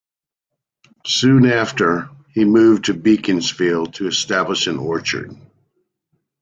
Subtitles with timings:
[1.05, 5.37] Soon after, he moved to Beaconsfield to establish an orchard.